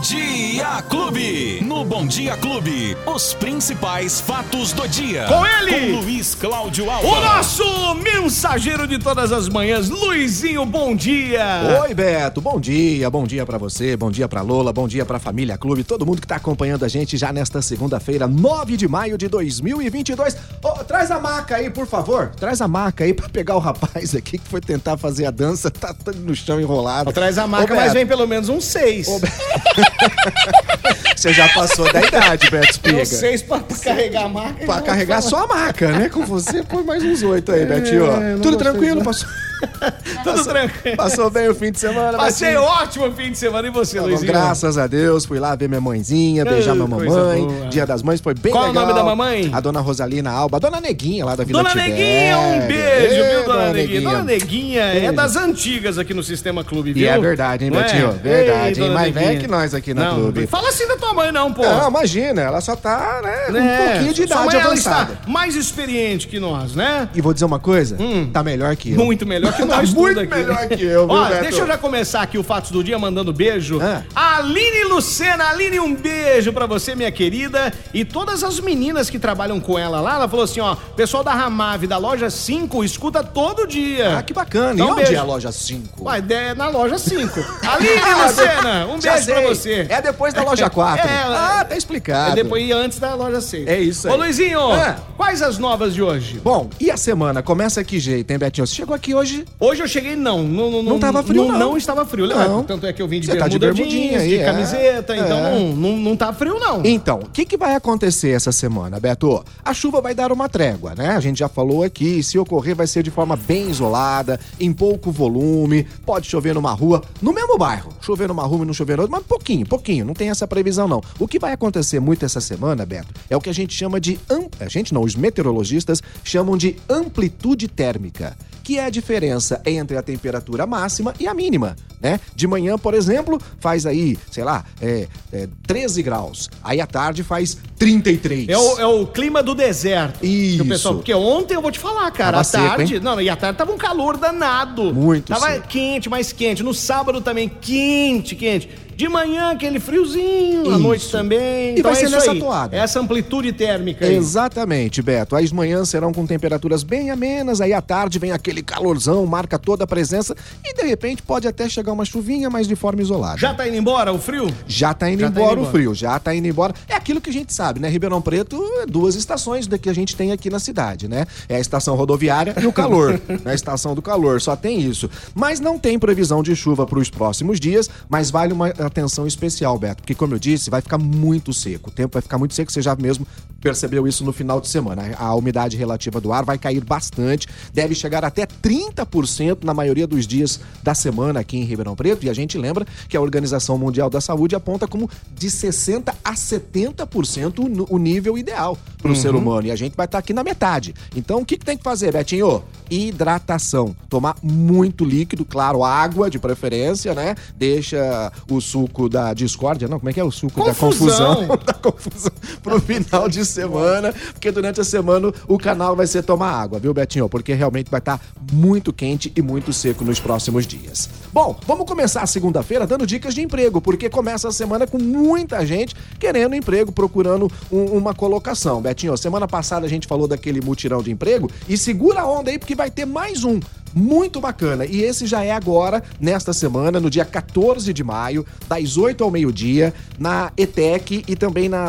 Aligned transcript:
Dia 0.00 0.80
Clube. 0.88 1.59
No 1.80 1.86
Bom 1.86 2.06
Dia 2.06 2.36
Clube, 2.36 2.94
os 3.06 3.32
principais 3.32 4.20
fatos 4.20 4.70
do 4.70 4.86
dia. 4.86 5.24
Com 5.24 5.46
ele, 5.46 5.94
Com 5.94 6.00
Luiz 6.02 6.34
Cláudio 6.34 6.90
Alba. 6.90 7.08
o 7.08 7.20
nosso 7.22 7.94
mensageiro 7.94 8.86
de 8.86 8.98
todas 8.98 9.32
as 9.32 9.48
manhãs, 9.48 9.88
Luizinho, 9.88 10.66
bom 10.66 10.94
dia. 10.94 11.42
Oi, 11.80 11.94
Beto. 11.94 12.42
Bom 12.42 12.60
dia. 12.60 13.08
Bom 13.08 13.24
dia 13.26 13.46
pra 13.46 13.56
você, 13.56 13.96
bom 13.96 14.10
dia 14.10 14.28
pra 14.28 14.42
Lola, 14.42 14.74
bom 14.74 14.86
dia 14.86 15.06
pra 15.06 15.18
Família 15.18 15.56
Clube, 15.56 15.82
todo 15.82 16.04
mundo 16.04 16.20
que 16.20 16.26
tá 16.26 16.36
acompanhando 16.36 16.84
a 16.84 16.88
gente 16.88 17.16
já 17.16 17.32
nesta 17.32 17.62
segunda-feira, 17.62 18.28
9 18.28 18.76
de 18.76 18.86
maio 18.86 19.16
de 19.16 19.26
2022. 19.28 20.36
Ô, 20.62 20.84
traz 20.84 21.10
a 21.10 21.18
maca 21.18 21.56
aí, 21.56 21.70
por 21.70 21.86
favor. 21.86 22.30
Traz 22.38 22.60
a 22.60 22.68
maca 22.68 23.04
aí 23.04 23.14
pra 23.14 23.26
pegar 23.26 23.56
o 23.56 23.58
rapaz 23.58 24.14
aqui 24.14 24.36
que 24.36 24.46
foi 24.50 24.60
tentar 24.60 24.98
fazer 24.98 25.24
a 25.24 25.30
dança, 25.30 25.70
tá 25.70 25.94
todo 25.94 26.18
no 26.18 26.36
chão 26.36 26.60
enrolado. 26.60 27.10
Traz 27.10 27.38
a 27.38 27.46
Ô, 27.46 27.48
marca, 27.48 27.74
mas 27.74 27.94
vem 27.94 28.06
pelo 28.06 28.26
menos 28.26 28.50
um 28.50 28.60
seis. 28.60 29.08
Ô, 29.08 29.18
Beto. 29.18 29.32
Você 31.16 31.32
já 31.34 31.48
passou 31.50 31.69
da 31.92 32.00
idade, 32.00 32.50
Beto 32.50 32.70
Espiga. 32.70 33.04
Seis 33.04 33.42
pra, 33.42 33.60
pra 33.60 33.76
carregar 33.76 34.24
a 34.24 34.28
marca. 34.28 34.64
Pra 34.66 34.80
carregar 34.80 35.22
só 35.22 35.44
a 35.44 35.46
maca, 35.46 35.88
né? 35.92 36.08
Com 36.08 36.24
você, 36.24 36.62
põe 36.62 36.82
mais 36.84 37.02
uns 37.02 37.22
oito 37.22 37.52
aí, 37.52 37.64
Betinho. 37.64 38.06
É, 38.06 38.34
não 38.34 38.40
Tudo 38.40 38.56
tranquilo? 38.56 39.02
Passou, 39.02 39.28
Tudo 40.24 40.44
tranquilo. 40.44 40.96
passou 40.96 41.30
bem 41.30 41.48
o 41.48 41.54
fim 41.54 41.70
de 41.72 41.78
semana, 41.80 42.18
Passei 42.18 42.48
Betinho? 42.48 42.64
ótimo 42.64 43.12
fim 43.12 43.30
de 43.32 43.38
semana 43.38 43.68
e 43.68 43.70
você, 43.70 43.96
Tá 43.96 44.02
bom, 44.02 44.08
Luizinho? 44.08 44.32
graças 44.32 44.78
a 44.78 44.86
Deus, 44.86 45.24
fui 45.24 45.38
lá 45.38 45.54
ver 45.54 45.68
minha 45.68 45.80
mãezinha, 45.80 46.44
beijar 46.44 46.72
Ai, 46.72 46.76
minha 46.76 46.88
mamãe. 46.88 47.68
Dia 47.70 47.86
das 47.86 48.02
Mães 48.02 48.20
foi 48.20 48.34
bem 48.34 48.52
Qual 48.52 48.64
é 48.64 48.66
o 48.66 48.68
legal. 48.70 48.86
nome 48.86 48.98
da 48.98 49.04
mamãe? 49.04 49.50
A 49.52 49.60
dona 49.60 49.80
Rosalina 49.80 50.30
Alba, 50.30 50.56
a 50.56 50.60
dona 50.60 50.80
Neguinha 50.80 51.24
lá 51.24 51.34
da 51.36 51.44
Vila 51.44 51.62
Dona 51.62 51.70
Tibéria. 51.70 51.94
Neguinha, 51.94 52.38
um 52.38 52.66
beijo, 52.66 53.14
Ê, 53.22 53.30
viu, 53.36 53.44
dona 53.44 53.72
Neguinha? 53.72 54.00
Dona 54.00 54.22
Neguinha 54.22 54.82
é 54.82 55.12
das 55.12 55.36
antigas 55.36 55.98
aqui 55.98 56.12
no 56.14 56.22
Sistema 56.22 56.64
Clube, 56.64 56.92
viu? 56.92 57.02
E 57.04 57.06
é 57.06 57.18
verdade, 57.18 57.64
hein, 57.64 57.70
Não 57.70 57.80
é? 57.80 57.82
Betinho? 57.84 58.12
Verdade, 58.12 58.60
Ei, 58.62 58.68
hein? 58.68 58.74
dona 58.88 58.94
Mais 58.94 59.14
velha 59.14 59.40
que 59.40 59.48
nós 59.48 59.74
aqui 59.74 59.94
na 59.94 60.04
Não, 60.10 60.14
Clube. 60.20 60.46
Fala 60.46 60.68
assim 60.68 60.86
da 60.86 60.96
tua 60.96 61.12
mãe, 61.14 61.30
não, 61.32 61.52
pô. 61.52 61.62
Não, 61.62 61.88
imagina, 61.88 62.40
ela 62.42 62.60
só 62.60 62.74
tá, 62.76 63.20
né, 63.22 63.46
um 63.50 63.56
É, 63.56 63.88
pouquinho 63.92 64.14
de 64.14 64.22
idade 64.22 64.46
mãe, 64.46 64.60
avançada. 64.60 65.18
mais 65.26 65.54
experiente 65.56 66.26
que 66.28 66.38
nós, 66.40 66.74
né? 66.74 67.08
E 67.14 67.20
vou 67.20 67.32
dizer 67.32 67.44
uma 67.44 67.58
coisa, 67.58 67.96
tá 68.32 68.42
melhor 68.42 68.74
que 68.76 68.92
eu. 68.92 68.96
Muito 68.96 69.26
melhor 69.26 69.49
que 69.52 69.66
Tá 69.66 69.76
nós 69.76 69.92
muito 69.92 70.20
aqui. 70.20 70.34
melhor 70.34 70.68
que 70.68 70.84
eu, 70.84 71.06
viu, 71.06 71.16
Ó, 71.16 71.24
Beto? 71.28 71.40
deixa 71.42 71.58
eu 71.60 71.66
já 71.66 71.78
começar 71.78 72.22
aqui 72.22 72.38
o 72.38 72.42
Fatos 72.42 72.70
do 72.70 72.82
Dia 72.84 72.98
mandando 72.98 73.32
beijo. 73.32 73.78
Ah. 73.80 74.02
Aline 74.38 74.84
Lucena, 74.84 75.48
Aline, 75.50 75.80
um 75.80 75.94
beijo 75.94 76.52
pra 76.52 76.66
você, 76.66 76.94
minha 76.94 77.10
querida. 77.12 77.72
E 77.92 78.04
todas 78.04 78.42
as 78.44 78.58
meninas 78.60 79.08
que 79.10 79.18
trabalham 79.18 79.60
com 79.60 79.78
ela 79.78 80.00
lá, 80.00 80.14
ela 80.14 80.28
falou 80.28 80.44
assim, 80.44 80.60
ó, 80.60 80.74
pessoal 80.96 81.22
da 81.22 81.32
Ramave, 81.32 81.86
da 81.86 81.96
loja 81.98 82.30
5, 82.30 82.82
escuta 82.84 83.22
todo 83.22 83.66
dia. 83.66 84.18
Ah, 84.18 84.22
que 84.22 84.32
bacana. 84.32 84.74
Então, 84.74 84.88
e 84.88 84.90
onde 84.90 85.02
beijo. 85.02 85.14
é 85.14 85.18
a 85.18 85.22
loja 85.24 85.52
5? 85.52 86.04
Ué, 86.04 86.22
é 86.30 86.54
na 86.54 86.68
loja 86.68 86.98
5. 86.98 87.40
Aline 87.66 88.22
Lucena, 88.24 88.86
um 88.86 88.98
beijo 88.98 89.26
pra 89.26 89.40
você. 89.42 89.86
É 89.88 90.00
depois 90.02 90.32
da 90.34 90.42
loja 90.42 90.68
4. 90.70 91.06
É, 91.08 91.22
ah, 91.24 91.66
tá 91.68 91.76
explicado. 91.76 92.32
É 92.32 92.42
depois 92.42 92.60
e 92.66 92.72
antes 92.72 92.98
da 92.98 93.14
loja 93.14 93.40
6. 93.40 93.66
É 93.66 93.78
isso 93.80 94.08
aí. 94.08 94.14
Ô, 94.14 94.16
Luizinho, 94.16 94.60
Ah. 94.72 94.96
quais 95.16 95.42
as 95.42 95.58
novas 95.58 95.94
de 95.94 96.02
hoje? 96.02 96.38
Bom, 96.42 96.68
e 96.80 96.90
a 96.90 96.96
semana? 96.96 97.42
Começa 97.42 97.82
que 97.84 97.98
jeito, 97.98 98.30
hein, 98.30 98.38
Betinho? 98.38 98.66
Você 98.66 98.74
chegou 98.74 98.94
aqui 98.94 99.14
hoje 99.14 99.39
Hoje 99.58 99.82
eu 99.82 99.88
cheguei, 99.88 100.16
não. 100.16 100.42
Não, 100.42 100.70
não, 100.70 100.82
Não 100.82 100.98
tava 100.98 101.22
frio, 101.22 101.46
não. 101.46 101.58
Não 101.58 101.76
estava 101.76 102.04
frio. 102.06 102.26
Não. 102.26 102.62
Tanto 102.64 102.86
é 102.86 102.92
que 102.92 103.00
eu 103.02 103.08
vim 103.08 103.20
de 103.20 103.26
Você 103.26 103.36
tá 103.36 103.48
de 103.48 103.58
bermuda 103.58 103.82
bermudinha 103.82 104.10
jeans, 104.18 104.22
aí, 104.22 104.28
de 104.28 104.38
é. 104.38 104.44
camiseta, 104.44 105.16
então 105.16 105.38
É. 105.38 105.50
não, 105.58 105.76
não, 105.76 105.96
não 105.96 106.16
tá 106.16 106.32
frio, 106.32 106.58
não. 106.58 106.84
Então, 106.84 107.18
o 107.20 107.28
que, 107.30 107.44
que 107.44 107.56
vai 107.56 107.74
acontecer 107.74 108.30
essa 108.30 108.52
semana, 108.52 108.98
Beto? 109.00 109.44
A 109.64 109.72
chuva 109.74 110.00
vai 110.00 110.14
dar 110.14 110.32
uma 110.32 110.48
trégua, 110.48 110.94
né? 110.96 111.10
A 111.10 111.20
gente 111.20 111.38
já 111.38 111.48
falou 111.48 111.82
aqui, 111.82 112.22
se 112.22 112.38
ocorrer 112.38 112.74
vai 112.74 112.86
ser 112.86 113.02
de 113.02 113.10
forma 113.10 113.36
bem 113.36 113.68
isolada, 113.70 114.38
em 114.58 114.72
pouco 114.72 115.10
volume, 115.10 115.86
pode 116.04 116.26
chover 116.26 116.54
numa 116.54 116.72
rua, 116.72 117.02
no 117.22 117.32
mesmo 117.32 117.56
bairro. 117.58 117.92
Chover 118.00 118.28
numa 118.28 118.42
rua 118.44 118.62
e 118.64 118.66
não 118.66 118.74
chover 118.74 118.98
outra, 119.00 119.16
mas 119.16 119.26
pouquinho, 119.26 119.66
pouquinho, 119.66 120.04
não 120.04 120.14
tem 120.14 120.30
essa 120.30 120.46
previsão 120.46 120.88
não. 120.88 121.00
O 121.18 121.28
que 121.28 121.38
vai 121.38 121.52
acontecer 121.52 122.00
muito 122.00 122.24
essa 122.24 122.40
semana, 122.40 122.84
Beto, 122.86 123.08
é 123.28 123.36
o 123.36 123.40
que 123.40 123.50
a 123.50 123.54
gente 123.54 123.74
chama 123.74 124.00
de... 124.00 124.18
am- 124.30 124.48
A 124.58 124.68
gente 124.68 124.92
não, 124.92 125.02
os 125.02 125.14
meteorologistas 125.14 126.02
chamam 126.24 126.56
de 126.56 126.76
amplitude 126.88 127.68
térmica, 127.68 128.36
que 128.62 128.78
é 128.78 128.84
a 128.84 128.90
diferença 128.90 129.29
entre 129.66 129.96
a 129.96 130.02
temperatura 130.02 130.66
máxima 130.66 131.14
e 131.18 131.26
a 131.26 131.34
mínima, 131.34 131.76
né? 132.00 132.18
De 132.34 132.46
manhã, 132.46 132.78
por 132.78 132.94
exemplo, 132.94 133.40
faz 133.58 133.86
aí, 133.86 134.18
sei 134.30 134.44
lá, 134.44 134.64
é, 134.80 135.06
é, 135.32 135.48
13 135.66 136.02
graus. 136.02 136.48
Aí 136.62 136.80
à 136.80 136.86
tarde 136.86 137.22
faz 137.22 137.56
33. 137.78 138.48
É 138.48 138.58
o, 138.58 138.78
é 138.78 138.86
o 138.86 139.06
clima 139.06 139.42
do 139.42 139.54
deserto. 139.54 140.24
Isso. 140.24 140.64
Pessoal, 140.64 140.94
porque 140.96 141.14
ontem 141.14 141.54
eu 141.54 141.62
vou 141.62 141.70
te 141.70 141.78
falar, 141.78 142.10
cara, 142.10 142.42
Tava 142.44 142.66
à 142.66 142.70
tarde. 142.76 143.00
não, 143.00 143.20
e 143.20 143.28
à 143.28 143.36
tarde 143.36 143.58
tava 143.58 143.72
um 143.72 143.78
calor 143.78 144.16
danado. 144.16 144.92
Muito 144.94 145.28
Tava 145.28 145.52
seco. 145.52 145.68
quente, 145.68 146.08
mais 146.08 146.32
quente. 146.32 146.62
No 146.62 146.74
sábado 146.74 147.20
também, 147.20 147.48
quente, 147.48 148.34
quente. 148.34 148.68
De 149.00 149.08
manhã, 149.08 149.52
aquele 149.52 149.80
friozinho, 149.80 150.66
à 150.66 150.72
Isso. 150.72 150.78
noite 150.78 151.10
também. 151.10 151.78
E 151.78 151.80
vai 151.80 151.92
é 151.92 151.94
ser 151.94 152.10
nessa 152.10 152.32
aí. 152.32 152.38
toada. 152.38 152.76
Essa 152.76 153.00
amplitude 153.00 153.50
térmica 153.50 154.04
aí. 154.04 154.14
Exatamente, 154.14 155.00
Beto. 155.00 155.34
As 155.36 155.50
manhãs 155.50 155.88
serão 155.88 156.12
com 156.12 156.26
temperaturas 156.26 156.82
bem 156.82 157.10
amenas, 157.10 157.62
aí 157.62 157.72
à 157.72 157.80
tarde 157.80 158.18
vem 158.18 158.30
aquele 158.30 158.62
calorzão, 158.62 159.24
marca 159.24 159.58
toda 159.58 159.84
a 159.84 159.86
presença 159.86 160.36
e 160.62 160.74
de 160.74 160.82
repente 160.82 161.22
pode 161.22 161.48
até 161.48 161.66
chegar 161.66 161.94
uma 161.94 162.04
chuvinha, 162.04 162.50
mas 162.50 162.68
de 162.68 162.76
forma 162.76 163.00
isolada. 163.00 163.38
Já 163.38 163.54
tá 163.54 163.66
indo 163.66 163.78
embora 163.78 164.12
o 164.12 164.18
frio? 164.18 164.54
Já 164.66 164.92
tá 164.92 165.08
indo 165.08 165.20
Já 165.20 165.30
tá 165.30 165.40
embora 165.40 165.52
indo 165.52 165.60
o 165.60 165.62
embora. 165.62 165.72
frio, 165.72 165.94
já 165.94 166.18
tá 166.18 166.34
indo 166.34 166.48
embora. 166.48 166.74
É 166.86 166.94
aquilo 166.94 167.22
que 167.22 167.30
a 167.30 167.32
gente 167.32 167.54
sabe, 167.54 167.80
né? 167.80 167.88
Ribeirão 167.88 168.20
Preto, 168.20 168.62
é 168.82 168.84
duas 168.84 169.14
estações 169.14 169.66
da 169.66 169.78
que 169.78 169.88
a 169.88 169.94
gente 169.94 170.14
tem 170.14 170.30
aqui 170.30 170.50
na 170.50 170.58
cidade, 170.58 171.08
né? 171.08 171.24
É 171.48 171.56
a 171.56 171.60
estação 171.60 171.96
rodoviária 171.96 172.54
e 172.60 172.66
o 172.66 172.72
calor. 172.72 173.12
né? 173.26 173.40
A 173.46 173.54
estação 173.54 173.94
do 173.94 174.02
calor, 174.02 174.42
só 174.42 174.54
tem 174.54 174.78
isso. 174.78 175.08
Mas 175.34 175.58
não 175.58 175.78
tem 175.78 175.98
previsão 175.98 176.42
de 176.42 176.54
chuva 176.54 176.86
para 176.86 176.98
os 176.98 177.08
próximos 177.08 177.58
dias, 177.58 177.88
mas 178.06 178.30
vale 178.30 178.52
uma 178.52 178.68
atenção 178.90 179.26
especial, 179.26 179.78
Beto, 179.78 180.02
porque 180.02 180.14
como 180.14 180.34
eu 180.34 180.38
disse, 180.38 180.70
vai 180.70 180.80
ficar 180.80 180.98
muito 180.98 181.52
seco. 181.52 181.90
O 181.90 181.92
tempo 181.92 182.12
vai 182.12 182.22
ficar 182.22 182.38
muito 182.38 182.54
seco, 182.54 182.70
você 182.70 182.82
já 182.82 182.94
mesmo 182.96 183.26
percebeu 183.60 184.06
isso 184.06 184.24
no 184.24 184.32
final 184.32 184.60
de 184.60 184.68
semana. 184.68 185.14
A 185.18 185.34
umidade 185.34 185.76
relativa 185.76 186.20
do 186.20 186.32
ar 186.32 186.44
vai 186.44 186.58
cair 186.58 186.82
bastante, 186.82 187.46
deve 187.72 187.94
chegar 187.94 188.24
até 188.24 188.46
30% 188.46 189.64
na 189.64 189.74
maioria 189.74 190.06
dos 190.06 190.26
dias 190.26 190.60
da 190.82 190.94
semana 190.94 191.40
aqui 191.40 191.56
em 191.56 191.64
Ribeirão 191.64 191.94
Preto, 191.94 192.24
e 192.24 192.30
a 192.30 192.34
gente 192.34 192.56
lembra 192.56 192.86
que 193.08 193.16
a 193.16 193.20
Organização 193.20 193.76
Mundial 193.76 194.08
da 194.08 194.20
Saúde 194.20 194.54
aponta 194.54 194.88
como 194.88 195.08
de 195.34 195.50
60 195.50 196.14
a 196.24 196.32
70% 196.34 197.86
o 197.88 197.98
nível 197.98 198.38
ideal 198.38 198.78
para 199.00 199.12
o 199.12 199.16
ser 199.16 199.34
humano, 199.34 199.66
e 199.66 199.70
a 199.70 199.76
gente 199.76 199.96
vai 199.96 200.06
estar 200.06 200.18
aqui 200.18 200.32
na 200.32 200.42
metade. 200.42 200.94
Então, 201.14 201.40
o 201.40 201.44
que, 201.44 201.56
que 201.56 201.64
tem 201.64 201.76
que 201.76 201.84
fazer, 201.84 202.12
Betinho? 202.12 202.62
Hidratação. 202.90 203.94
Tomar 204.08 204.36
muito 204.42 205.04
líquido, 205.04 205.44
claro, 205.44 205.84
água 205.84 206.28
de 206.28 206.38
preferência, 206.38 207.14
né? 207.14 207.34
Deixa 207.56 208.32
o 208.50 208.60
suco 208.60 209.08
da 209.08 209.32
discórdia, 209.32 209.88
não, 209.88 209.98
como 209.98 210.10
é 210.10 210.12
que 210.12 210.20
é 210.20 210.24
o 210.24 210.30
suco 210.30 210.62
Confusão. 210.62 211.42
da 211.42 211.46
confusão? 211.46 211.58
da 211.66 211.74
confusão 211.74 212.32
pro 212.62 212.80
final 212.80 213.28
de 213.28 213.44
semana, 213.50 214.12
porque 214.32 214.50
durante 214.50 214.80
a 214.80 214.84
semana 214.84 215.32
o 215.46 215.58
canal 215.58 215.94
vai 215.94 216.06
ser 216.06 216.22
tomar 216.22 216.50
água, 216.52 216.78
viu, 216.78 216.94
Betinho? 216.94 217.28
Porque 217.28 217.52
realmente 217.52 217.90
vai 217.90 217.98
estar 217.98 218.20
muito 218.52 218.92
quente 218.92 219.32
e 219.36 219.42
muito 219.42 219.72
seco 219.72 220.04
nos 220.04 220.18
próximos 220.20 220.66
dias. 220.66 221.08
Bom, 221.32 221.58
vamos 221.66 221.86
começar 221.86 222.22
a 222.22 222.26
segunda-feira 222.26 222.86
dando 222.86 223.06
dicas 223.06 223.34
de 223.34 223.42
emprego, 223.42 223.80
porque 223.80 224.08
começa 224.08 224.48
a 224.48 224.52
semana 224.52 224.86
com 224.86 224.98
muita 224.98 225.64
gente 225.66 225.94
querendo 226.18 226.54
emprego, 226.54 226.92
procurando 226.92 227.50
um- 227.70 227.96
uma 227.96 228.14
colocação. 228.14 228.80
Betinho, 228.80 229.16
semana 229.16 229.46
passada 229.46 229.86
a 229.86 229.88
gente 229.88 230.06
falou 230.06 230.26
daquele 230.28 230.60
mutirão 230.60 231.02
de 231.02 231.10
emprego 231.10 231.50
e 231.68 231.76
segura 231.76 232.20
a 232.22 232.26
onda 232.26 232.50
aí 232.50 232.58
porque 232.58 232.74
vai 232.74 232.90
ter 232.90 233.04
mais 233.04 233.44
um. 233.44 233.60
Muito 233.94 234.40
bacana. 234.40 234.84
E 234.84 235.02
esse 235.02 235.26
já 235.26 235.42
é 235.42 235.50
agora, 235.50 236.02
nesta 236.20 236.52
semana, 236.52 237.00
no 237.00 237.10
dia 237.10 237.24
14 237.24 237.92
de 237.92 238.04
maio, 238.04 238.46
das 238.68 238.96
8 238.96 239.22
ao 239.22 239.30
meio-dia, 239.30 239.92
na 240.18 240.52
ETEC 240.56 241.24
e 241.26 241.36
também 241.36 241.68
na. 241.68 241.88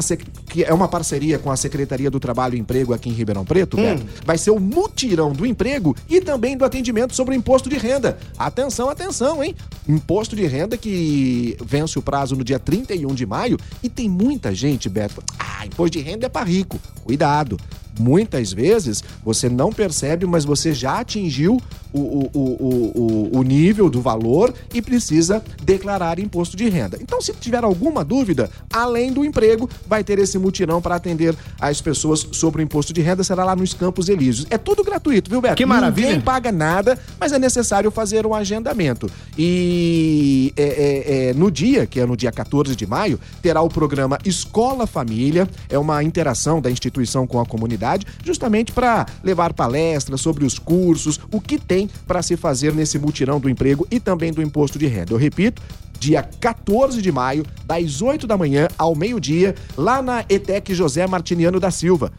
Que 0.50 0.64
é 0.64 0.74
uma 0.74 0.88
parceria 0.88 1.40
com 1.40 1.50
a 1.50 1.56
Secretaria 1.56 2.10
do 2.10 2.20
Trabalho 2.20 2.56
e 2.56 2.60
Emprego 2.60 2.94
aqui 2.94 3.10
em 3.10 3.14
Ribeirão 3.14 3.46
Preto, 3.46 3.78
Beto. 3.78 4.06
Vai 4.26 4.38
ser 4.38 4.52
o 4.52 4.60
mutirão 4.60 5.32
do 5.32 5.46
emprego 5.46 5.96
e 6.10 6.20
também 6.20 6.58
do 6.58 6.66
atendimento 6.66 7.16
sobre 7.16 7.36
o 7.36 7.38
imposto 7.38 7.70
de 7.70 7.78
renda. 7.78 8.18
Atenção, 8.38 8.90
atenção, 8.90 9.44
hein? 9.44 9.56
Imposto 9.88 10.36
de 10.36 10.46
renda 10.46 10.78
que 10.78 11.56
vence 11.64 11.98
o 11.98 12.02
prazo 12.02 12.36
no 12.36 12.44
dia 12.44 12.60
31 12.60 13.14
de 13.14 13.26
maio 13.26 13.58
e 13.82 13.88
tem 13.88 14.10
muita 14.10 14.54
gente, 14.54 14.90
Beto. 14.90 15.24
Ah, 15.40 15.66
imposto 15.66 15.98
de 15.98 16.04
renda 16.04 16.26
é 16.26 16.30
para 16.30 16.46
rico. 16.46 16.80
Cuidado. 17.04 17.58
Muitas 18.00 18.52
vezes 18.52 19.04
você 19.24 19.50
não 19.50 19.72
percebe, 19.72 20.26
mas 20.26 20.46
você 20.46 20.74
já 20.74 21.00
atingiu 21.00 21.62
o, 21.94 22.30
o, 22.34 23.32
o, 23.34 23.40
o, 23.40 23.44
nível 23.44 23.90
do 23.90 24.02
valor 24.02 24.54
e 24.74 24.82
precisa 24.82 25.44
declarar 25.64 26.20
imposto 26.20 26.56
de 26.56 26.70
renda. 26.70 26.98
Então, 27.02 27.22
se 27.22 27.34
tiver 27.34 27.64
alguma 27.64 28.04
dúvida, 28.04 28.50
além 28.72 29.12
do 29.12 29.26
emprego, 29.26 29.70
vai 29.88 30.04
ter 30.04 30.20
esse 30.20 30.38
mutirão 30.38 30.82
para 30.82 30.96
atender 30.96 31.36
as 31.60 31.82
pessoas 31.82 32.28
sobre 32.32 32.62
o 32.62 32.64
imposto 32.64 32.94
de 32.94 33.02
renda. 33.02 33.24
Será 33.24 33.44
lá 33.44 33.56
nos 33.56 33.74
Campos 33.74 34.10
Elíseos. 34.10 34.48
É 34.50 34.58
tudo 34.58 34.84
gratuito, 34.84 35.30
viu, 35.30 35.42
Beto? 35.42 35.56
Que 35.56 35.66
maravilha. 35.66 36.08
Ninguém 36.08 36.22
paga 36.22 36.52
nada, 36.52 36.98
mas 37.20 37.32
é 37.32 37.40
necessário 37.40 37.92
fazer 37.92 38.26
um 38.26 38.34
agendamento. 38.34 39.10
E 39.38 40.54
é, 40.56 40.64
é, 40.64 41.30
é, 41.30 41.34
no 41.34 41.52
dia, 41.52 41.86
que 41.86 42.00
é 42.00 42.06
no 42.06 42.16
dia 42.16 42.32
14 42.32 42.76
de 42.76 42.86
maio, 42.86 43.20
terá 43.42 43.62
o 43.62 43.70
programa 43.70 44.18
Escola 44.26 44.88
Família. 44.88 45.48
É 45.70 45.78
uma 45.78 46.04
interação 46.04 46.62
da 46.62 46.72
instituição 46.72 47.28
com 47.28 47.40
a 47.40 47.46
comunidade 47.46 48.06
justamente 48.24 48.72
para 48.72 49.06
levar 49.24 49.54
palestras 49.54 50.22
sobre 50.22 50.46
os 50.46 50.58
cursos, 50.58 51.20
o 51.32 51.40
que 51.40 51.58
tem 51.58 51.81
para 52.08 52.22
se 52.22 52.36
fazer 52.36 52.74
nesse 52.74 52.98
mutirão 52.98 53.40
do 53.40 53.50
emprego 53.50 53.88
e 53.90 54.00
também 54.00 54.32
do 54.32 54.42
imposto 54.42 54.78
de 54.80 54.88
renda. 54.88 55.14
Eu 55.14 55.18
repito, 55.18 55.62
dia 56.00 56.24
14 56.24 57.02
de 57.02 57.12
maio, 57.12 57.46
das 57.66 58.02
8 58.02 58.26
da 58.26 58.38
manhã 58.38 58.68
ao 58.78 58.96
meio-dia, 58.96 59.56
lá 59.78 60.02
na 60.02 60.26
ETEC 60.28 60.74
José 60.74 61.06
Martiniano 61.08 61.60
da 61.60 61.72
Silva 61.72 62.12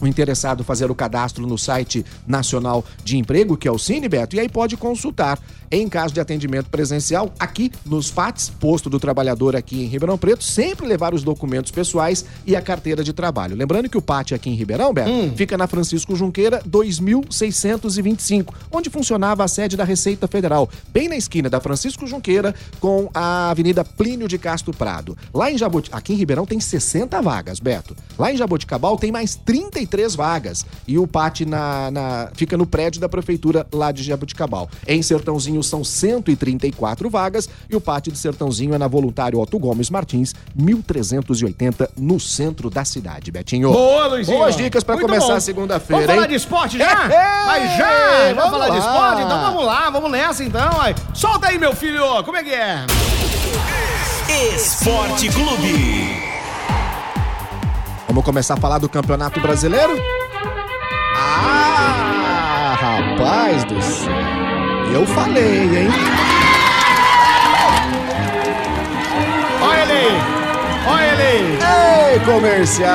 o 0.00 0.06
interessado 0.06 0.62
fazer 0.62 0.90
o 0.90 0.94
cadastro 0.94 1.46
no 1.46 1.58
site 1.58 2.04
nacional 2.26 2.84
de 3.04 3.16
emprego, 3.16 3.56
que 3.56 3.66
é 3.66 3.70
o 3.70 3.78
Cinebeto, 3.78 4.36
e 4.36 4.40
aí 4.40 4.48
pode 4.48 4.76
consultar 4.76 5.38
em 5.70 5.88
caso 5.88 6.14
de 6.14 6.20
atendimento 6.20 6.68
presencial 6.70 7.32
aqui 7.38 7.70
nos 7.84 8.10
PATs, 8.10 8.48
posto 8.48 8.88
do 8.88 8.98
trabalhador 8.98 9.56
aqui 9.56 9.82
em 9.82 9.86
Ribeirão 9.86 10.18
Preto, 10.18 10.44
sempre 10.44 10.86
levar 10.86 11.14
os 11.14 11.22
documentos 11.22 11.70
pessoais 11.70 12.24
e 12.46 12.56
a 12.56 12.62
carteira 12.62 13.04
de 13.04 13.12
trabalho. 13.12 13.56
Lembrando 13.56 13.88
que 13.88 13.98
o 13.98 14.02
PAT 14.02 14.32
aqui 14.32 14.50
em 14.50 14.54
Ribeirão, 14.54 14.92
Beto, 14.92 15.10
hum. 15.10 15.32
fica 15.34 15.56
na 15.56 15.66
Francisco 15.66 16.14
Junqueira 16.16 16.62
2625, 16.64 18.54
onde 18.70 18.90
funcionava 18.90 19.44
a 19.44 19.48
sede 19.48 19.76
da 19.76 19.84
Receita 19.84 20.26
Federal, 20.26 20.68
bem 20.92 21.08
na 21.08 21.16
esquina 21.16 21.50
da 21.50 21.60
Francisco 21.60 22.06
Junqueira 22.06 22.54
com 22.80 23.10
a 23.12 23.50
Avenida 23.50 23.84
Plínio 23.84 24.28
de 24.28 24.38
Castro 24.38 24.72
Prado. 24.72 25.16
Lá 25.32 25.50
em 25.50 25.58
Jabuti, 25.58 25.90
aqui 25.92 26.12
em 26.12 26.16
Ribeirão 26.16 26.46
tem 26.46 26.60
60 26.60 27.20
vagas, 27.20 27.60
Beto. 27.60 27.96
Lá 28.18 28.32
em 28.32 28.36
Jaboticabal 28.36 28.96
tem 28.96 29.12
mais 29.12 29.34
33 29.34 30.14
vagas 30.14 30.64
e 30.86 30.98
o 30.98 31.06
PAT 31.06 31.44
na, 31.44 31.90
na, 31.90 32.30
fica 32.34 32.56
no 32.56 32.66
prédio 32.66 33.00
da 33.00 33.08
prefeitura 33.08 33.66
lá 33.72 33.92
de 33.92 34.02
Jaboticabal. 34.02 34.68
Em 34.86 35.02
Sertãozinho 35.58 35.62
são 35.62 35.84
134 35.84 37.10
vagas 37.10 37.48
e 37.68 37.76
o 37.76 37.80
pátio 37.80 38.12
de 38.12 38.18
Sertãozinho 38.18 38.74
é 38.74 38.78
na 38.78 38.86
Voluntário 38.86 39.40
Otto 39.40 39.58
Gomes 39.58 39.90
Martins, 39.90 40.34
1380, 40.54 41.90
no 41.96 42.18
centro 42.20 42.70
da 42.70 42.84
cidade, 42.84 43.30
Betinho. 43.30 43.72
Boa, 43.72 44.06
Luizinho. 44.08 44.38
Boas 44.38 44.56
dicas 44.56 44.84
para 44.84 45.00
começar 45.00 45.40
segunda-feira, 45.40 46.02
Vamos 46.02 46.14
falar 46.14 46.26
de 46.26 46.34
esporte 46.34 46.78
já? 46.78 47.08
É, 47.08 47.44
Mas 47.46 47.76
já! 47.78 48.34
Vamos, 48.34 48.50
falar 48.50 48.66
lá. 48.66 48.74
de 48.74 48.78
esporte? 48.78 49.22
Então 49.22 49.40
vamos 49.40 49.64
lá, 49.64 49.90
vamos 49.90 50.10
nessa 50.10 50.44
então. 50.44 50.70
Solta 51.14 51.48
aí, 51.48 51.58
meu 51.58 51.74
filho, 51.74 52.22
como 52.24 52.36
é 52.36 52.44
que 52.44 52.52
é? 52.52 52.84
Esporte 54.54 55.28
Clube. 55.30 56.08
Vamos 58.06 58.24
começar 58.24 58.54
a 58.54 58.56
falar 58.56 58.78
do 58.78 58.88
Campeonato 58.88 59.40
Brasileiro? 59.40 59.98
Ah, 61.16 62.76
rapaz 62.78 63.64
do 63.64 63.80
céu. 63.82 64.37
Eu 64.92 65.06
falei, 65.06 65.62
hein? 65.62 65.88
Olha 69.60 69.82
ele 69.82 69.92
aí! 69.92 70.20
Olha 70.86 71.04
ele 71.04 71.22
aí! 71.22 71.58
Ei, 72.12 72.20
comercial! 72.20 72.94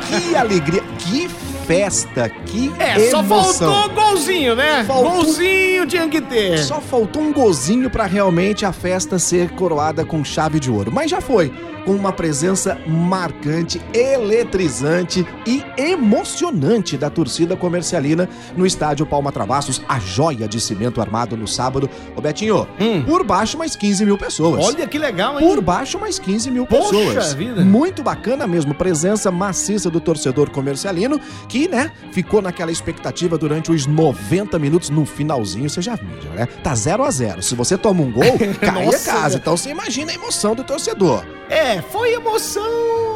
que 0.06 0.36
alegria! 0.36 0.82
Que 0.98 1.28
festa, 1.70 2.28
que 2.28 2.72
é, 2.80 3.10
emoção. 3.10 3.52
só 3.52 3.72
faltou 3.86 3.94
golzinho, 3.94 4.56
né? 4.56 4.82
Faltou... 4.82 5.22
Golzinho 5.22 5.86
tinha 5.86 6.08
que 6.08 6.20
ter. 6.20 6.58
Só 6.58 6.80
faltou 6.80 7.22
um 7.22 7.32
golzinho 7.32 7.88
para 7.88 8.06
realmente 8.06 8.66
a 8.66 8.72
festa 8.72 9.20
ser 9.20 9.50
coroada 9.50 10.04
com 10.04 10.24
chave 10.24 10.58
de 10.58 10.68
ouro. 10.68 10.90
Mas 10.92 11.08
já 11.08 11.20
foi 11.20 11.52
com 11.84 11.92
uma 11.92 12.12
presença 12.12 12.78
marcante, 12.86 13.80
eletrizante 13.92 15.26
e 15.46 15.64
emocionante 15.76 16.96
da 16.96 17.10
torcida 17.10 17.56
comercialina 17.56 18.28
no 18.56 18.66
estádio 18.66 19.06
Palma 19.06 19.32
Travassos, 19.32 19.82
a 19.88 19.98
joia 19.98 20.46
de 20.48 20.60
cimento 20.60 21.00
armado 21.00 21.36
no 21.36 21.48
sábado. 21.48 21.88
Ô 22.16 22.20
Betinho, 22.20 22.66
hum. 22.80 23.02
por 23.02 23.24
baixo 23.24 23.56
mais 23.58 23.74
15 23.74 24.04
mil 24.04 24.18
pessoas. 24.18 24.64
Olha 24.64 24.86
que 24.86 24.98
legal, 24.98 25.40
hein? 25.40 25.46
Por 25.46 25.60
baixo 25.60 25.98
mais 25.98 26.18
15 26.18 26.50
mil 26.50 26.66
Poxa 26.66 26.90
pessoas. 26.90 27.34
Vida. 27.34 27.64
Muito 27.64 28.02
bacana 28.02 28.46
mesmo, 28.46 28.74
presença 28.74 29.30
maciça 29.30 29.90
do 29.90 30.00
torcedor 30.00 30.50
comercialino, 30.50 31.20
que, 31.48 31.59
né, 31.68 31.90
ficou 32.12 32.40
naquela 32.42 32.70
expectativa 32.70 33.36
durante 33.38 33.70
os 33.70 33.86
90 33.86 34.58
minutos. 34.58 34.90
No 34.90 35.04
finalzinho, 35.04 35.68
você 35.68 35.82
já 35.82 35.96
viu, 35.96 36.30
né? 36.34 36.46
Tá 36.62 36.74
0 36.74 37.04
a 37.04 37.10
0 37.10 37.42
Se 37.42 37.54
você 37.54 37.76
toma 37.76 38.02
um 38.02 38.10
gol, 38.10 38.38
cai 38.60 38.88
a 38.88 38.98
casa. 38.98 39.38
Então 39.38 39.56
você 39.56 39.70
imagina 39.70 40.12
a 40.12 40.14
emoção 40.14 40.54
do 40.54 40.64
torcedor. 40.64 41.24
É, 41.48 41.80
foi 41.82 42.12
emoção 42.12 43.09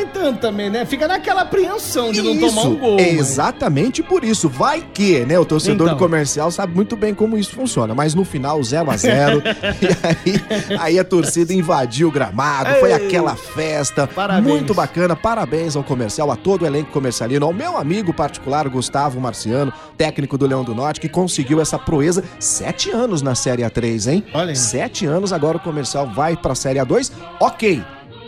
nem 0.00 0.06
tanto 0.06 0.40
também, 0.40 0.70
né? 0.70 0.84
Fica 0.84 1.06
naquela 1.06 1.42
apreensão 1.42 2.10
de 2.10 2.22
não 2.22 2.38
tomar 2.38 2.62
um 2.62 2.76
gol. 2.76 3.00
Exatamente 3.00 4.00
mas... 4.00 4.08
por 4.08 4.24
isso. 4.24 4.48
Vai 4.48 4.80
que, 4.80 5.20
né? 5.20 5.38
O 5.38 5.44
torcedor 5.44 5.88
então. 5.88 5.98
comercial 5.98 6.50
sabe 6.50 6.74
muito 6.74 6.96
bem 6.96 7.14
como 7.14 7.36
isso 7.36 7.54
funciona. 7.54 7.94
Mas 7.94 8.14
no 8.14 8.24
final, 8.24 8.62
0 8.62 8.90
a 8.90 8.96
0 8.96 9.42
E 9.80 9.88
aí, 10.06 10.78
aí 10.78 10.98
a 10.98 11.04
torcida 11.04 11.52
invadiu 11.52 12.08
o 12.08 12.10
gramado. 12.10 12.70
Ei, 12.70 12.80
foi 12.80 12.92
aquela 12.92 13.36
festa. 13.36 14.06
Parabéns. 14.06 14.46
Muito 14.46 14.74
bacana. 14.74 15.14
Parabéns 15.14 15.76
ao 15.76 15.84
comercial, 15.84 16.30
a 16.30 16.36
todo 16.36 16.62
o 16.62 16.66
elenco 16.66 16.90
comercialino, 16.90 17.46
ao 17.46 17.52
meu 17.52 17.76
amigo 17.76 18.12
particular, 18.12 18.68
Gustavo 18.68 19.20
Marciano, 19.20 19.72
técnico 19.96 20.38
do 20.38 20.46
Leão 20.46 20.64
do 20.64 20.74
Norte, 20.74 21.00
que 21.00 21.08
conseguiu 21.08 21.60
essa 21.60 21.78
proeza 21.78 22.24
sete 22.38 22.90
anos 22.90 23.22
na 23.22 23.34
Série 23.34 23.62
A3, 23.62 24.12
hein? 24.12 24.24
Olha. 24.32 24.54
Sete 24.54 25.06
anos, 25.06 25.32
agora 25.32 25.56
o 25.56 25.60
comercial 25.60 26.06
vai 26.06 26.36
pra 26.36 26.54
Série 26.54 26.78
A2. 26.78 27.12
Ok. 27.38 27.82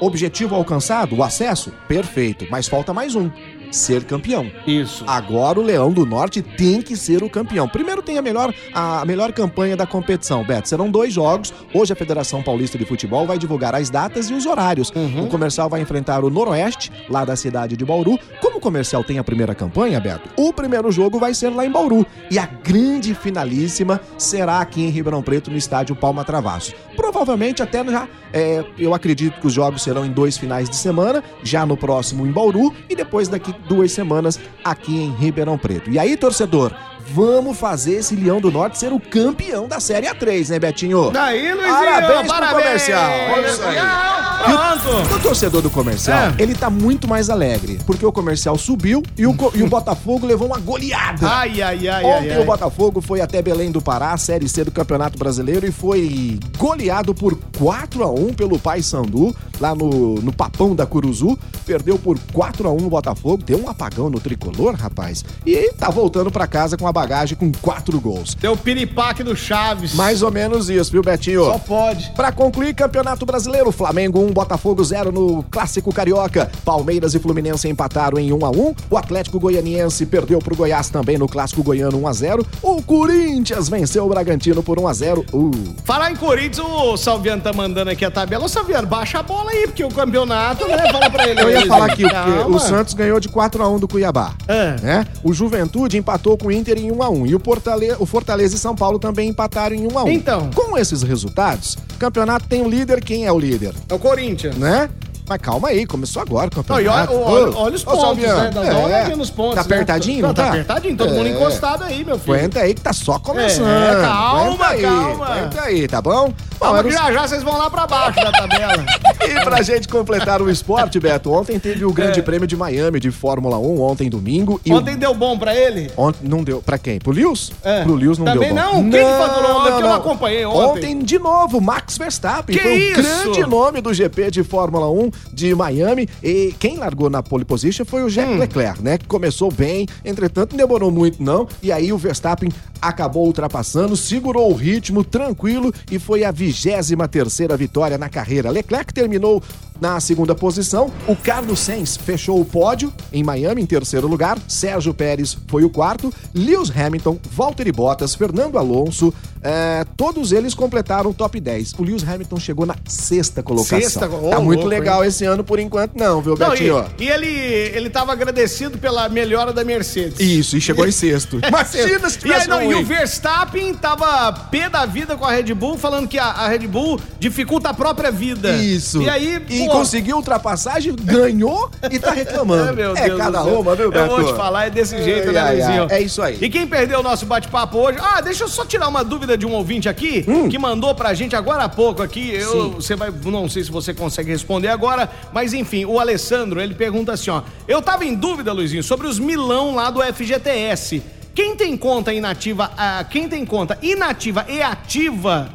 Objetivo 0.04 0.56
alcançado? 0.56 1.14
O 1.14 1.22
acesso? 1.22 1.72
Perfeito, 1.86 2.44
mas 2.50 2.66
falta 2.66 2.92
mais 2.92 3.14
um 3.14 3.30
ser 3.72 4.04
campeão. 4.04 4.50
Isso. 4.66 5.04
Agora 5.06 5.58
o 5.58 5.62
Leão 5.62 5.92
do 5.92 6.06
Norte 6.06 6.42
tem 6.42 6.80
que 6.80 6.96
ser 6.96 7.22
o 7.22 7.30
campeão. 7.30 7.68
Primeiro 7.68 8.02
tem 8.02 8.18
a 8.18 8.22
melhor, 8.22 8.54
a 8.72 9.04
melhor 9.04 9.32
campanha 9.32 9.76
da 9.76 9.86
competição, 9.86 10.44
Beto. 10.44 10.68
Serão 10.68 10.90
dois 10.90 11.12
jogos. 11.12 11.52
Hoje 11.74 11.92
a 11.92 11.96
Federação 11.96 12.42
Paulista 12.42 12.78
de 12.78 12.84
Futebol 12.84 13.26
vai 13.26 13.38
divulgar 13.38 13.74
as 13.74 13.90
datas 13.90 14.30
e 14.30 14.34
os 14.34 14.46
horários. 14.46 14.90
Uhum. 14.94 15.24
O 15.24 15.28
comercial 15.28 15.68
vai 15.68 15.80
enfrentar 15.80 16.24
o 16.24 16.30
Noroeste, 16.30 16.92
lá 17.08 17.24
da 17.24 17.34
cidade 17.36 17.76
de 17.76 17.84
Bauru. 17.84 18.18
Como 18.40 18.58
o 18.58 18.60
comercial 18.60 19.02
tem 19.02 19.18
a 19.18 19.24
primeira 19.24 19.54
campanha, 19.54 19.98
Beto, 19.98 20.28
o 20.36 20.52
primeiro 20.52 20.90
jogo 20.92 21.18
vai 21.18 21.34
ser 21.34 21.50
lá 21.50 21.64
em 21.64 21.70
Bauru. 21.70 22.06
E 22.30 22.38
a 22.38 22.46
grande 22.46 23.14
finalíssima 23.14 24.00
será 24.18 24.60
aqui 24.60 24.82
em 24.82 24.90
Ribeirão 24.90 25.22
Preto, 25.22 25.50
no 25.50 25.56
estádio 25.56 25.96
Palma 25.96 26.24
Travasso. 26.24 26.74
Provavelmente 26.96 27.62
até 27.62 27.84
já, 27.84 28.08
é, 28.32 28.64
eu 28.78 28.94
acredito 28.94 29.40
que 29.40 29.46
os 29.46 29.52
jogos 29.52 29.82
serão 29.82 30.04
em 30.04 30.10
dois 30.10 30.36
finais 30.36 30.68
de 30.68 30.76
semana, 30.76 31.22
já 31.42 31.64
no 31.66 31.76
próximo 31.76 32.26
em 32.26 32.30
Bauru 32.30 32.74
e 32.88 32.94
depois 32.94 33.28
daqui 33.28 33.52
duas 33.68 33.92
semanas 33.92 34.38
aqui 34.64 34.96
em 34.96 35.12
Ribeirão 35.12 35.58
Preto. 35.58 35.90
E 35.90 35.98
aí, 35.98 36.16
torcedor, 36.16 36.72
vamos 37.08 37.58
fazer 37.58 37.94
esse 37.94 38.14
Leão 38.14 38.40
do 38.40 38.50
Norte 38.50 38.78
ser 38.78 38.92
o 38.92 39.00
campeão 39.00 39.68
da 39.68 39.80
Série 39.80 40.06
A3, 40.06 40.50
né, 40.50 40.58
Betinho? 40.58 41.10
Daí, 41.10 41.52
Luizinho! 41.52 41.72
Parabéns, 41.72 42.28
parabéns 42.28 42.52
pro 42.52 42.62
comercial! 42.62 43.10
Olha 43.32 43.48
isso 43.48 43.62
aí! 43.62 44.22
E 44.42 45.14
o, 45.14 45.16
o, 45.16 45.20
torcedor 45.20 45.62
do 45.62 45.70
comercial, 45.70 46.18
é. 46.18 46.34
ele 46.42 46.54
tá 46.54 46.68
muito 46.68 47.06
mais 47.06 47.30
alegre, 47.30 47.78
porque 47.86 48.04
o 48.04 48.10
comercial 48.10 48.58
subiu 48.58 49.02
e 49.16 49.24
o, 49.24 49.36
e 49.54 49.62
o 49.62 49.68
Botafogo 49.68 50.26
levou 50.26 50.48
uma 50.48 50.58
goleada. 50.58 51.28
Ai, 51.28 51.62
ai, 51.62 51.88
ai, 51.88 52.04
Ontem 52.04 52.30
ai, 52.30 52.36
ai. 52.36 52.42
o 52.42 52.44
Botafogo 52.44 53.00
foi 53.00 53.20
até 53.20 53.40
Belém 53.40 53.70
do 53.70 53.80
Pará, 53.80 54.16
Série 54.16 54.48
C 54.48 54.64
do 54.64 54.72
Campeonato 54.72 55.16
Brasileiro, 55.16 55.64
e 55.64 55.70
foi 55.70 56.40
goleado 56.58 57.14
por 57.14 57.38
4 57.56 58.02
a 58.02 58.10
1 58.10 58.34
pelo 58.34 58.58
Paysandu, 58.58 59.34
lá 59.62 59.74
no, 59.74 60.16
no 60.16 60.32
Papão 60.32 60.74
da 60.74 60.84
Curuzu. 60.84 61.38
Perdeu 61.64 61.98
por 61.98 62.18
4 62.32 62.68
a 62.68 62.72
1 62.72 62.76
no 62.78 62.90
Botafogo, 62.90 63.42
deu 63.44 63.62
um 63.62 63.68
apagão 63.68 64.10
no 64.10 64.18
tricolor, 64.18 64.74
rapaz. 64.74 65.24
E 65.46 65.72
tá 65.74 65.88
voltando 65.88 66.30
para 66.30 66.46
casa 66.46 66.76
com 66.76 66.86
a 66.86 66.92
bagagem 66.92 67.38
com 67.38 67.52
quatro 67.62 68.00
gols. 68.00 68.34
Deu 68.34 68.56
piripaque 68.56 69.22
do 69.22 69.36
Chaves. 69.36 69.94
Mais 69.94 70.22
ou 70.22 70.30
menos 70.30 70.68
isso, 70.68 70.90
viu, 70.90 71.02
Betinho? 71.02 71.44
Só 71.44 71.58
pode. 71.58 72.10
Pra 72.10 72.32
concluir, 72.32 72.74
Campeonato 72.74 73.24
Brasileiro, 73.24 73.70
Flamengo 73.70 74.20
1, 74.20 74.32
Botafogo 74.32 74.82
0 74.82 75.12
no 75.12 75.44
Clássico 75.44 75.92
Carioca. 75.94 76.50
Palmeiras 76.64 77.14
e 77.14 77.20
Fluminense 77.20 77.68
empataram 77.68 78.18
em 78.18 78.32
1 78.32 78.44
a 78.44 78.50
1 78.50 78.74
O 78.90 78.96
Atlético 78.96 79.38
Goianiense 79.38 80.04
perdeu 80.06 80.38
pro 80.38 80.56
Goiás 80.56 80.88
também 80.90 81.16
no 81.16 81.28
Clássico 81.28 81.62
Goiano 81.62 81.98
1 82.00 82.08
a 82.08 82.12
0 82.12 82.46
O 82.62 82.82
Corinthians 82.82 83.68
venceu 83.68 84.04
o 84.04 84.08
Bragantino 84.08 84.62
por 84.62 84.78
1 84.78 84.88
a 84.88 84.92
0 84.92 85.24
uh. 85.32 85.50
Falar 85.84 86.10
em 86.10 86.16
Corinthians, 86.16 86.66
o 86.66 86.96
Salviano 86.96 87.42
tá 87.42 87.52
mandando 87.52 87.90
aqui 87.90 88.04
a 88.04 88.10
tabela. 88.10 88.44
Ô, 88.44 88.48
Salviano, 88.48 88.86
baixa 88.86 89.18
a 89.18 89.22
bola 89.22 89.51
aí, 89.52 89.66
porque 89.66 89.84
o 89.84 89.88
campeonato, 89.88 90.66
né? 90.66 90.90
Fala 90.90 91.10
pra 91.10 91.28
ele. 91.28 91.40
Eu 91.40 91.50
ia 91.50 91.66
falar 91.66 91.86
aqui, 91.86 92.04
o 92.48 92.58
Santos 92.58 92.94
ganhou 92.94 93.20
de 93.20 93.28
4 93.28 93.62
a 93.62 93.68
1 93.68 93.78
do 93.78 93.88
Cuiabá. 93.88 94.32
É. 94.48 94.76
Né? 94.80 95.06
O 95.22 95.32
Juventude 95.32 95.96
empatou 95.98 96.36
com 96.36 96.48
o 96.48 96.52
Inter 96.52 96.78
em 96.78 96.90
1 96.90 97.02
a 97.02 97.08
1 97.08 97.26
E 97.26 97.34
o, 97.34 97.40
Portale... 97.40 97.92
o 97.98 98.06
Fortaleza 98.06 98.56
e 98.56 98.58
São 98.58 98.74
Paulo 98.74 98.98
também 98.98 99.28
empataram 99.28 99.74
em 99.76 99.86
1 99.86 99.98
a 99.98 100.04
1 100.04 100.08
Então. 100.10 100.50
Com 100.54 100.76
esses 100.76 101.02
resultados, 101.02 101.76
o 101.94 101.98
campeonato 101.98 102.46
tem 102.48 102.62
o 102.62 102.68
líder. 102.68 103.02
Quem 103.02 103.26
é 103.26 103.32
o 103.32 103.38
líder? 103.38 103.74
É 103.88 103.94
o 103.94 103.98
Corinthians. 103.98 104.56
Né? 104.56 104.88
Mas 105.28 105.40
calma 105.40 105.68
aí, 105.68 105.86
começou 105.86 106.20
agora 106.20 106.48
o 106.48 106.52
e 106.52 106.58
olha, 106.58 107.06
campeonato. 107.06 107.14
olha- 107.14 107.56
olha 107.56 107.74
os 107.76 107.84
pontos, 107.84 108.18
né? 108.22 108.50
Dá 108.52 108.60
dá 108.60 108.60
uma 108.72 108.80
olhadinha 108.86 109.16
nos 109.16 109.30
pontos. 109.30 109.54
Tá 109.54 109.60
né? 109.62 109.66
apertadinho, 109.66 110.20
Não, 110.20 110.28
não 110.28 110.34
tá 110.34 110.42
tá? 110.42 110.48
apertadinho, 110.50 110.96
todo 110.96 111.10
mundo 111.10 111.26
É. 111.26 111.30
encostado 111.30 111.84
aí, 111.84 112.04
meu 112.04 112.18
filho. 112.18 112.34
Aguenta 112.36 112.60
aí 112.60 112.74
que 112.74 112.80
tá 112.80 112.92
só 112.92 113.18
começando. 113.20 113.68
É, 113.68 114.02
calma, 114.02 114.40
Aguenta 114.48 114.66
aí, 114.66 114.82
calma. 114.82 115.26
Aguenta 115.26 115.62
aí, 115.62 115.88
tá 115.88 116.02
bom? 116.02 116.32
Bom, 116.62 116.90
já 116.90 117.12
já 117.12 117.26
vocês 117.26 117.42
vão 117.42 117.58
lá 117.58 117.68
pra 117.68 117.88
baixo 117.88 118.14
da 118.14 118.30
tabela. 118.30 118.86
e 119.28 119.44
pra 119.44 119.62
gente 119.62 119.88
completar 119.88 120.40
o 120.40 120.48
esporte, 120.48 121.00
Beto, 121.00 121.32
ontem 121.32 121.58
teve 121.58 121.84
o 121.84 121.92
Grande 121.92 122.20
é. 122.20 122.22
Prêmio 122.22 122.46
de 122.46 122.56
Miami 122.56 123.00
de 123.00 123.10
Fórmula 123.10 123.58
1, 123.58 123.80
ontem 123.80 124.08
domingo. 124.08 124.60
ontem 124.70 124.94
o... 124.94 124.96
deu 124.96 125.12
bom 125.12 125.36
pra 125.36 125.56
ele? 125.56 125.90
Ontem 125.96 126.20
não 126.22 126.44
deu. 126.44 126.62
Pra 126.62 126.78
quem? 126.78 127.00
Pro 127.00 127.10
Lewis? 127.10 127.50
É. 127.64 127.82
Pro 127.82 127.96
Lewis 127.96 128.16
não 128.16 128.26
Também 128.26 128.54
deu 128.54 128.54
não? 128.54 128.74
bom. 128.74 128.82
Também 128.84 129.02
não? 129.02 129.10
Quem 129.10 129.42
que 129.42 129.50
ontem? 129.50 129.72
Eu 129.72 129.80
não 129.80 129.94
acompanhei 129.94 130.46
ontem. 130.46 130.70
Ontem, 130.70 130.98
de 131.00 131.18
novo, 131.18 131.60
Max 131.60 131.98
Verstappen. 131.98 132.56
Que 132.56 132.62
foi 132.62 132.74
isso? 132.74 133.00
o 133.00 133.32
grande 133.32 133.50
nome 133.50 133.80
do 133.80 133.92
GP 133.92 134.30
de 134.30 134.44
Fórmula 134.44 134.88
1 134.88 135.10
de 135.32 135.54
Miami. 135.56 136.08
E 136.22 136.54
quem 136.60 136.76
largou 136.76 137.10
na 137.10 137.24
pole 137.24 137.44
position 137.44 137.84
foi 137.84 138.04
o 138.04 138.08
Jack 138.08 138.30
hum. 138.30 138.38
Leclerc, 138.38 138.80
né? 138.80 138.98
Que 138.98 139.06
começou 139.06 139.50
bem, 139.50 139.88
entretanto, 140.04 140.52
não 140.52 140.58
demorou 140.58 140.92
muito 140.92 141.20
não. 141.20 141.48
E 141.60 141.72
aí 141.72 141.92
o 141.92 141.98
Verstappen 141.98 142.50
acabou 142.80 143.26
ultrapassando, 143.26 143.96
segurou 143.96 144.50
o 144.50 144.54
ritmo 144.54 145.02
tranquilo 145.02 145.72
e 145.90 145.98
foi 145.98 146.24
a 146.24 146.30
vigésima 146.30 146.51
23ª 146.52 147.56
vitória 147.56 147.98
na 147.98 148.08
carreira. 148.08 148.50
Leclerc 148.50 148.92
terminou 148.92 149.42
na 149.80 149.98
segunda 149.98 150.32
posição, 150.32 150.92
o 151.08 151.16
Carlos 151.16 151.58
Sainz 151.58 151.96
fechou 151.96 152.40
o 152.40 152.44
pódio 152.44 152.92
em 153.12 153.24
Miami 153.24 153.62
em 153.62 153.66
terceiro 153.66 154.06
lugar, 154.06 154.38
Sérgio 154.46 154.94
Pérez 154.94 155.36
foi 155.48 155.64
o 155.64 155.70
quarto, 155.70 156.14
Lewis 156.32 156.70
Hamilton, 156.70 157.18
Valtteri 157.32 157.72
Bottas, 157.72 158.14
Fernando 158.14 158.58
Alonso, 158.58 159.12
eh, 159.42 159.84
todos 159.96 160.32
eles 160.32 160.54
completaram 160.54 161.10
o 161.10 161.14
top 161.14 161.40
10. 161.40 161.74
O 161.78 161.82
Lewis 161.82 162.06
Hamilton 162.06 162.38
chegou 162.38 162.64
na 162.64 162.76
sexta 162.86 163.42
colocação. 163.42 163.80
Sexta, 163.80 164.08
ô, 164.08 164.30
tá 164.30 164.40
muito 164.40 164.60
louco, 164.60 164.68
legal 164.68 165.04
esse 165.04 165.24
ano 165.24 165.42
por 165.42 165.58
enquanto 165.58 165.96
não, 165.96 166.20
viu, 166.22 166.36
Não, 166.36 166.50
Betinho? 166.50 166.84
e, 166.98 167.04
e 167.04 167.08
ele, 167.08 167.26
ele 167.26 167.90
tava 167.90 168.12
agradecido 168.12 168.78
pela 168.78 169.08
melhora 169.08 169.52
da 169.52 169.64
Mercedes. 169.64 170.20
Isso, 170.20 170.56
e 170.56 170.60
chegou 170.60 170.86
em 170.86 170.92
sexto. 170.92 171.40
Imagina 171.46 172.08
se 172.08 172.16
e, 172.16 172.20
tivesse 172.20 172.48
não, 172.48 172.58
um 172.58 172.72
e 172.72 172.74
o. 172.76 172.84
Verstappen 172.84 173.74
tava 173.74 174.32
pé 174.32 174.68
da 174.68 174.86
vida 174.86 175.16
com 175.16 175.24
a 175.24 175.32
Red 175.32 175.54
Bull, 175.54 175.76
falando 175.76 176.06
que 176.06 176.18
a, 176.18 176.26
a 176.26 176.48
Red 176.48 176.66
Bull 176.66 177.00
dificulta 177.18 177.70
a 177.70 177.74
própria 177.74 178.10
vida. 178.10 178.52
Isso. 178.56 179.02
E 179.02 179.08
aí, 179.08 179.42
E 179.48 179.66
pô, 179.66 179.72
conseguiu 179.72 180.16
ultrapassagem, 180.16 180.94
ganhou 180.94 181.70
e 181.90 181.98
tá 181.98 182.12
reclamando. 182.12 182.62
É, 182.92 183.06
é 183.06 183.16
cada 183.16 183.42
uma, 183.44 183.74
viu, 183.74 183.90
Beto? 183.90 184.12
Eu 184.12 184.22
vou 184.22 184.32
te 184.32 184.36
falar, 184.36 184.66
é 184.66 184.70
desse 184.70 185.00
jeito, 185.02 185.28
Ai, 185.28 185.56
né, 185.56 185.64
ai, 185.64 185.86
é 185.90 186.00
isso 186.02 186.20
aí. 186.20 186.38
E 186.40 186.48
quem 186.50 186.66
perdeu 186.66 187.00
o 187.00 187.02
nosso 187.02 187.26
bate-papo 187.26 187.78
hoje... 187.78 187.98
Ah, 188.00 188.20
deixa 188.20 188.44
eu 188.44 188.48
só 188.48 188.64
tirar 188.64 188.88
uma 188.88 189.04
dúvida 189.04 189.31
de 189.36 189.46
um 189.46 189.52
ouvinte 189.52 189.88
aqui, 189.88 190.24
que 190.50 190.58
mandou 190.58 190.94
pra 190.94 191.14
gente 191.14 191.34
agora 191.36 191.64
há 191.64 191.68
pouco 191.68 192.02
aqui. 192.02 192.30
Eu, 192.30 192.62
Hum. 192.62 192.70
Você 192.72 192.94
vai... 192.96 193.10
Não 193.10 193.48
sei 193.48 193.64
se 193.64 193.70
você 193.70 193.92
consegue 193.94 194.30
responder 194.30 194.68
agora, 194.68 195.10
mas 195.32 195.52
enfim, 195.52 195.84
o 195.84 195.98
Alessandro, 195.98 196.60
ele 196.60 196.74
pergunta 196.74 197.12
assim, 197.12 197.30
ó. 197.30 197.42
Eu 197.66 197.80
tava 197.82 198.04
em 198.04 198.14
dúvida, 198.14 198.52
Luizinho, 198.52 198.82
sobre 198.82 199.06
os 199.06 199.18
milão 199.18 199.74
lá 199.74 199.90
do 199.90 200.00
FGTS. 200.02 201.02
Quem 201.34 201.56
tem 201.56 201.76
conta 201.76 202.12
inativa... 202.12 202.70
ah, 202.76 203.04
quem 203.08 203.28
tem 203.28 203.44
conta 203.44 203.78
inativa 203.82 204.44
e 204.48 204.62
ativa... 204.62 205.48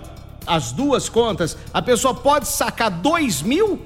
As 0.50 0.72
duas 0.72 1.10
contas, 1.10 1.58
a 1.74 1.82
pessoa 1.82 2.14
pode 2.14 2.48
sacar 2.48 2.90
dois 2.90 3.42
mil? 3.42 3.82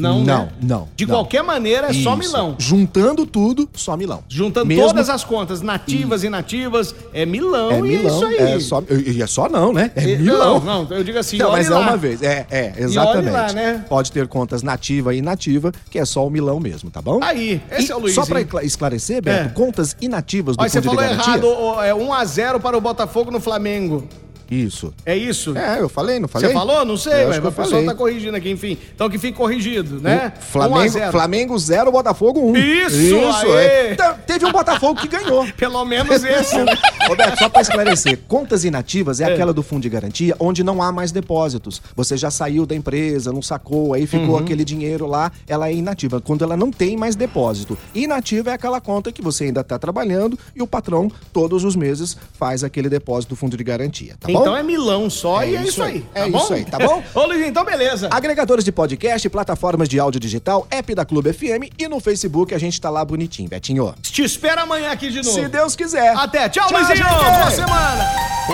Não, 0.00 0.18
Não, 0.24 0.44
né? 0.44 0.48
não, 0.62 0.88
De 0.96 1.06
não. 1.06 1.14
qualquer 1.14 1.42
maneira, 1.42 1.88
é 1.88 1.92
só 1.92 2.10
Isso. 2.14 2.16
milão. 2.16 2.56
Juntando 2.58 3.26
tudo, 3.26 3.68
só 3.74 3.96
milão. 3.96 4.22
Juntando 4.28 4.66
Mesmo- 4.66 4.86
todas 4.86 5.08
as 5.10 5.22
contas, 5.24 5.60
nativas 5.60 6.22
e 6.24 6.26
inativas, 6.26 6.94
é 7.12 7.26
milão 7.26 7.70
É 7.70 7.78
e 7.78 7.82
milão, 7.82 8.04
é 8.04 8.06
isso 8.08 8.24
aí. 8.24 8.36
é 8.38 8.60
só, 8.60 8.82
e 9.06 9.22
é 9.22 9.26
só 9.26 9.48
não, 9.48 9.72
né? 9.72 9.90
É 9.94 10.02
E- 10.04 10.16
milão. 10.18 10.60
Não, 10.60 10.84
não, 10.84 10.96
eu 10.96 11.04
digo 11.04 11.18
assim, 11.18 11.36
Não, 11.38 11.52
mas 11.52 11.66
é 11.66 11.70
lá. 11.70 11.80
uma 11.80 11.96
vez. 11.96 12.22
É, 12.22 12.46
é, 12.50 12.72
exatamente. 12.78 13.30
lá, 13.30 13.52
né? 13.52 13.84
Pode 13.88 14.10
ter 14.10 14.26
contas 14.26 14.62
nativa 14.62 15.14
e 15.14 15.18
inativa, 15.18 15.72
que 15.90 15.98
é 15.98 16.04
só 16.04 16.26
o 16.26 16.30
milão 16.30 16.58
mesmo, 16.58 16.90
tá 16.90 17.02
bom? 17.02 17.20
Aí, 17.22 17.60
esse 17.70 17.88
E 17.88 17.92
é 17.92 17.96
o 17.96 17.98
Luiz, 18.00 18.14
Só 18.14 18.24
pra 18.24 18.40
esclarecer, 18.62 19.22
Beto, 19.22 19.46
É. 19.46 19.48
contas 19.52 19.96
inativas 20.00 20.56
do 20.56 20.60
Olha, 20.60 20.68
você 20.70 20.80
Fundo 20.80 20.90
de 20.90 20.96
falou 20.96 21.10
Garantia... 21.16 21.34
errado, 21.34 21.82
é 21.84 21.94
1x0 21.94 22.58
para 22.60 22.76
o 22.76 22.80
Botafogo 22.80 23.30
no 23.30 23.40
Flamengo. 23.40 24.06
Isso. 24.50 24.92
É 25.06 25.16
isso? 25.16 25.56
É, 25.56 25.80
eu 25.80 25.88
falei, 25.88 26.18
não 26.18 26.26
falei? 26.28 26.48
Você 26.48 26.54
falou? 26.54 26.84
Não 26.84 26.96
sei, 26.96 27.26
mas 27.26 27.38
o 27.44 27.52
pessoal 27.52 27.84
tá 27.84 27.94
corrigindo 27.94 28.36
aqui, 28.36 28.50
enfim. 28.50 28.76
Então 28.94 29.08
que 29.08 29.18
fique 29.18 29.36
corrigido, 29.38 30.00
né? 30.00 30.32
Flamengo, 30.40 30.78
1 30.78 30.82
a 30.82 30.88
0. 30.88 31.12
Flamengo 31.12 31.58
0, 31.58 31.92
Botafogo 31.92 32.40
1. 32.40 32.50
Um. 32.50 32.56
Isso, 32.56 33.46
aê! 33.56 33.66
é. 33.66 33.92
Então, 33.92 34.14
teve 34.26 34.44
um 34.46 34.52
Botafogo 34.52 35.00
que 35.00 35.08
ganhou. 35.08 35.46
Pelo 35.56 35.84
menos 35.84 36.24
esse, 36.24 36.56
né? 36.64 36.72
Roberto, 37.06 37.38
só 37.38 37.48
pra 37.48 37.60
esclarecer, 37.60 38.18
contas 38.26 38.64
inativas 38.64 39.20
é, 39.20 39.32
aquela 39.32 39.52
do 39.52 39.62
fundo 39.62 39.82
de 39.82 39.88
garantia 39.88 40.34
onde 40.40 40.64
não 40.64 40.82
há 40.82 40.90
mais 40.90 41.12
depósitos. 41.12 41.80
Você 41.94 42.16
já 42.16 42.30
saiu 42.30 42.66
da 42.66 42.74
empresa, 42.74 43.32
não 43.32 43.42
sacou, 43.42 43.94
aí 43.94 44.06
ficou 44.06 44.30
Uhum. 44.30 44.36
aquele 44.38 44.64
dinheiro 44.64 45.06
lá, 45.06 45.32
ela 45.48 45.68
é 45.68 45.72
inativa. 45.74 46.20
Quando 46.20 46.42
ela 46.44 46.56
não 46.56 46.70
tem 46.70 46.96
mais 46.96 47.16
depósito. 47.16 47.76
Inativa 47.94 48.50
é 48.50 48.52
aquela 48.54 48.80
conta 48.80 49.10
que 49.12 49.22
você 49.22 49.44
ainda 49.44 49.62
tá 49.64 49.78
trabalhando 49.78 50.38
e 50.54 50.62
o 50.62 50.66
patrão, 50.66 51.10
todos 51.32 51.64
os 51.64 51.74
meses, 51.76 52.16
faz 52.38 52.62
aquele 52.64 52.88
depósito 52.88 53.30
do 53.34 53.36
fundo 53.36 53.56
de 53.56 53.64
garantia, 53.64 54.14
tá 54.20 54.28
bom? 54.32 54.39
Então 54.42 54.56
é 54.56 54.62
milão 54.62 55.08
só 55.10 55.42
É 55.42 55.50
e 55.50 55.56
é 55.56 55.60
isso 55.62 55.68
isso 55.70 55.82
aí. 55.82 55.92
aí, 55.94 56.00
tá 56.02 56.20
é 56.20 56.28
bom? 56.30 56.38
isso 56.38 56.52
aí, 56.54 56.64
tá 56.64 56.78
bom? 56.78 57.02
Ô, 57.14 57.26
Luiz, 57.26 57.46
então 57.46 57.64
beleza. 57.64 58.08
Agregadores 58.10 58.64
de 58.64 58.72
podcast, 58.72 59.28
plataformas 59.28 59.88
de 59.88 59.98
áudio 59.98 60.20
digital, 60.20 60.66
app 60.70 60.94
da 60.94 61.04
Clube 61.04 61.32
FM 61.32 61.72
e 61.78 61.88
no 61.88 62.00
Facebook 62.00 62.54
a 62.54 62.58
gente 62.58 62.80
tá 62.80 62.90
lá 62.90 63.04
bonitinho, 63.04 63.48
Betinho. 63.48 63.94
Te 64.02 64.22
espero 64.22 64.60
amanhã 64.62 64.90
aqui 64.90 65.10
de 65.10 65.22
novo. 65.22 65.30
Se 65.30 65.48
Deus 65.48 65.74
quiser. 65.76 66.16
Até. 66.16 66.48
Tchau, 66.48 66.66
Tchau, 66.68 66.78
Luizinho. 66.78 66.96
gente. 66.98 67.08
Boa 67.08 67.50
semana. 67.50 68.06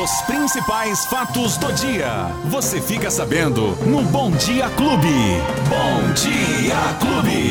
Os 0.03 0.11
principais 0.23 1.05
fatos 1.07 1.57
do 1.57 1.73
dia. 1.73 2.27
Você 2.47 2.81
fica 2.81 3.11
sabendo 3.11 3.77
no 3.87 4.03
Bom 4.03 4.31
Dia 4.33 4.69
Clube. 4.71 5.09
Bom 5.69 6.13
Dia 6.15 6.77
Clube. 7.01 7.47